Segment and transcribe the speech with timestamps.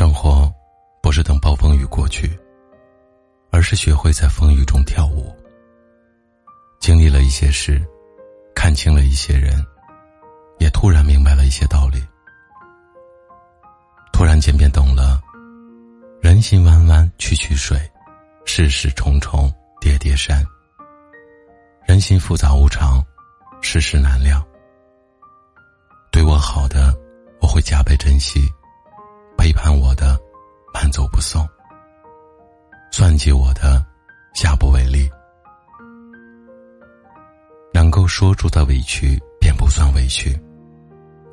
[0.00, 0.50] 生活
[1.02, 2.34] 不是等暴风雨过去，
[3.50, 5.30] 而是学会在风雨中跳舞。
[6.80, 7.86] 经历了一些事，
[8.54, 9.62] 看清了一些人，
[10.58, 12.02] 也突然明白了一些道理。
[14.10, 15.20] 突然间便懂了，
[16.22, 17.78] 人心弯弯曲曲水，
[18.46, 20.42] 世事重重叠叠山。
[21.86, 23.04] 人心复杂无常，
[23.60, 24.42] 世事难料。
[26.10, 26.98] 对我好的，
[27.42, 28.50] 我会加倍珍惜。
[29.50, 30.16] 背叛我的，
[30.72, 31.44] 慢走不送；
[32.92, 33.84] 算计我的，
[34.32, 35.10] 下不为例。
[37.74, 40.30] 能够说出的委屈，便不算委屈；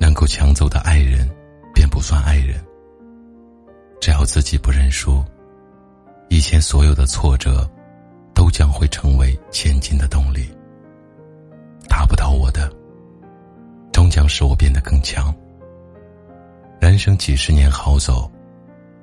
[0.00, 1.30] 能够抢走的爱人，
[1.72, 2.60] 便不算爱人。
[4.00, 5.24] 只要自己不认输，
[6.28, 7.70] 以前所有的挫折，
[8.34, 10.52] 都将会成为前进的动力。
[11.88, 12.68] 打不倒我的，
[13.92, 15.32] 终将使我变得更强。
[16.80, 18.30] 人生几十年好走，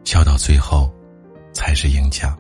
[0.06, 0.92] 笑到最后，
[1.54, 2.36] 才是赢家。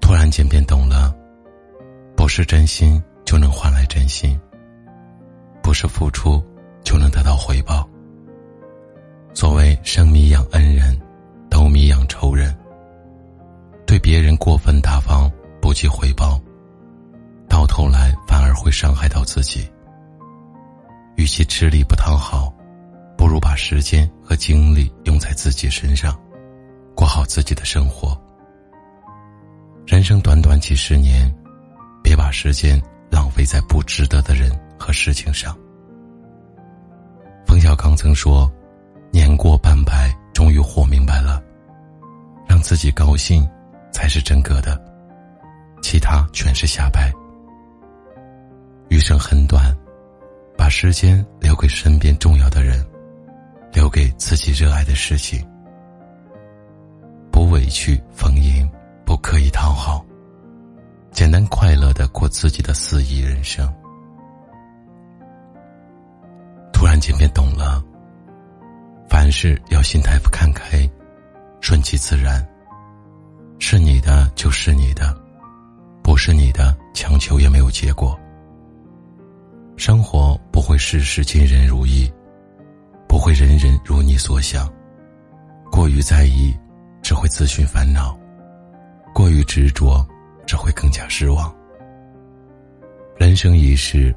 [0.00, 1.14] 突然间便懂了，
[2.16, 4.38] 不是真心就能换来真心，
[5.62, 6.42] 不是付出
[6.82, 7.88] 就能得到回报。
[9.34, 11.00] 所谓生米养恩人，
[11.48, 12.54] 斗米养仇人。
[13.86, 16.40] 对别人过分大方，不计回报，
[17.48, 19.70] 到头来反而会伤害到自己。
[21.16, 22.52] 与其吃力不讨好。
[23.16, 26.18] 不如把时间和精力用在自己身上，
[26.94, 28.18] 过好自己的生活。
[29.86, 31.32] 人生短短几十年，
[32.02, 35.56] 别把时间浪费在不值得的人和事情上。
[37.46, 38.50] 冯小刚曾说
[39.12, 41.42] ：“年过半百，终于活明白了，
[42.48, 43.48] 让自己高兴
[43.92, 44.82] 才是真格的，
[45.82, 47.12] 其他全是瞎掰。”
[48.88, 49.76] 余生很短，
[50.56, 52.84] 把时间留给身边重要的人。
[53.74, 55.44] 留给自己热爱的事情，
[57.32, 58.70] 不委屈逢迎，
[59.04, 60.06] 不刻意讨好，
[61.10, 63.68] 简单快乐的过自己的肆意人生。
[66.72, 67.82] 突然间便懂了，
[69.08, 70.88] 凡事要心态不看开，
[71.60, 72.46] 顺其自然。
[73.58, 75.16] 是你的就是你的，
[76.00, 78.16] 不是你的强求也没有结果。
[79.76, 82.08] 生活不会事事尽人如意。
[83.14, 84.68] 不会人人如你所想，
[85.70, 86.52] 过于在意，
[87.00, 88.12] 只会自寻烦恼；
[89.14, 90.04] 过于执着，
[90.44, 91.54] 只会更加失望。
[93.16, 94.12] 人生一世，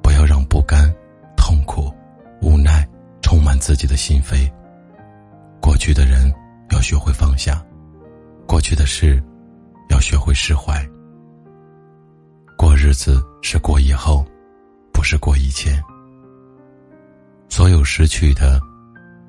[0.00, 0.88] 不要让不甘、
[1.36, 1.92] 痛苦、
[2.40, 2.88] 无奈
[3.20, 4.48] 充满自己的心扉。
[5.60, 6.32] 过去的人
[6.70, 7.60] 要学会放下，
[8.46, 9.20] 过去的事
[9.90, 10.80] 要学会释怀。
[12.56, 14.24] 过日子是过以后，
[14.92, 15.82] 不是过以前。
[17.56, 18.60] 所有失去的，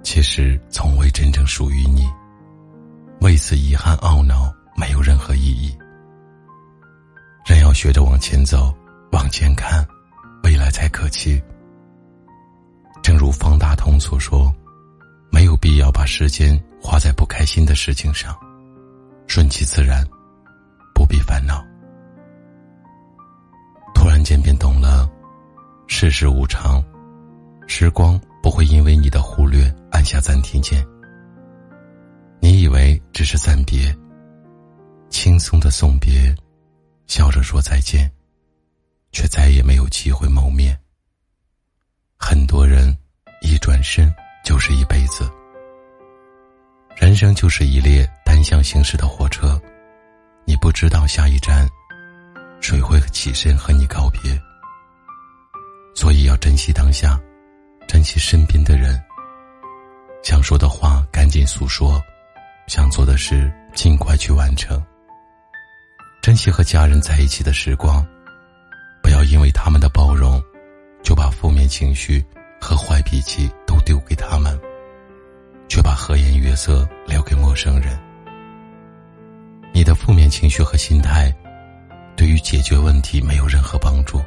[0.02, 2.10] 其实从未真正属于你。
[3.22, 5.78] 为此遗憾懊恼，没有任何意义。
[7.46, 8.76] 人要学着往前走，
[9.12, 9.88] 往前看，
[10.44, 11.40] 未来才可期。
[13.04, 14.52] 正如方大同所说
[15.32, 18.36] ：“没有必要把时间花在不开心的事情上，
[19.28, 20.04] 顺其自然，
[20.96, 21.64] 不必烦恼。”
[23.94, 25.08] 突然间便懂了，
[25.86, 26.84] 世事无常。
[27.78, 30.82] 时光不会因为你的忽略按下暂停键。
[32.40, 33.94] 你以为只是暂别，
[35.10, 36.34] 轻松的送别，
[37.06, 38.10] 笑着说再见，
[39.12, 40.80] 却再也没有机会谋面。
[42.18, 42.98] 很多人
[43.42, 44.10] 一转身
[44.42, 45.30] 就是一辈子。
[46.96, 49.62] 人生就是一列单向行驶的火车，
[50.46, 51.68] 你不知道下一站
[52.62, 54.42] 谁会起身和你告别，
[55.94, 57.20] 所以要珍惜当下。
[57.88, 59.02] 珍惜身边的人，
[60.24, 62.02] 想说的话赶紧诉说，
[62.68, 64.84] 想做的事尽快去完成。
[66.22, 68.06] 珍惜和家人在一起的时光，
[69.02, 70.42] 不要因为他们的包容，
[71.04, 72.26] 就把负面情绪
[72.60, 74.60] 和坏脾气都丢给他们，
[75.70, 77.98] 却把和颜悦色留给陌生人。
[79.72, 81.34] 你的负面情绪和心态，
[82.16, 84.20] 对于解决问题没有任何帮助，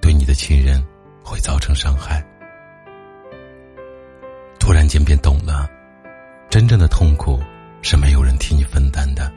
[0.00, 0.84] 对你的亲人
[1.22, 2.24] 会造成伤害。
[4.60, 5.68] 突然间便懂了，
[6.48, 7.40] 真正的痛苦
[7.82, 9.32] 是没有人替你分担的。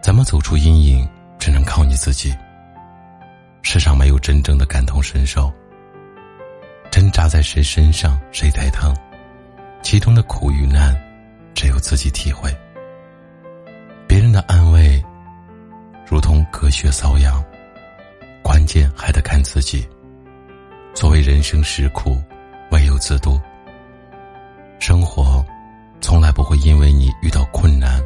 [0.00, 1.08] 怎么走出阴影，
[1.38, 2.32] 只能靠你自己。
[3.62, 5.52] 世上没有真正的感同身受，
[6.92, 8.94] 针扎在谁身上谁才疼，
[9.82, 10.94] 其中的苦与难，
[11.54, 12.54] 只有自己体会。
[14.06, 15.02] 别人的安慰，
[16.06, 17.42] 如同隔靴搔痒，
[18.42, 19.88] 关键还得看自己。
[20.94, 22.22] 所谓人生实苦，
[22.70, 23.40] 唯有自度。
[24.86, 25.42] 生活
[25.98, 28.04] 从来不会因为你遇到困难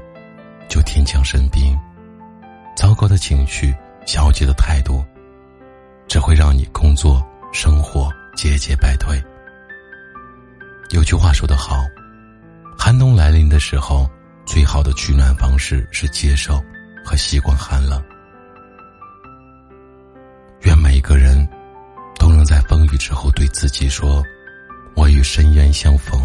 [0.69, 1.77] 就天降神兵，
[2.77, 3.75] 糟糕的情绪、
[4.07, 5.05] 消极的态度，
[6.07, 7.21] 只会让你工作
[7.53, 9.21] 生活节节败退。
[10.91, 11.85] 有句话说得好，
[12.79, 14.09] 寒冬来临的时候，
[14.47, 16.63] 最好的取暖方式是接受
[17.05, 18.01] 和习惯寒冷。
[20.61, 21.45] 愿每一个人
[22.21, 24.23] 都能在风雨之后对自己说
[24.95, 26.17] ：“我与深渊相逢。”